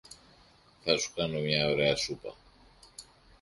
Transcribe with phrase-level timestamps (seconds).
[0.83, 1.37] Θα σου κάνω
[1.71, 2.35] ωραία σούπα.